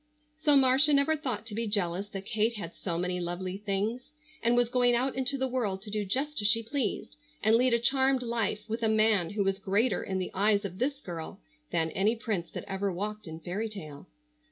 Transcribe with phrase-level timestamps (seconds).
[0.39, 4.09] So Marcia never thought to be jealous that Kate had so many lovely things,
[4.41, 7.75] and was going out into the world to do just as she pleased, and lead
[7.75, 11.39] a charmed life with a man who was greater in the eyes of this girl
[11.71, 14.07] than any prince that ever walked in fairy tale.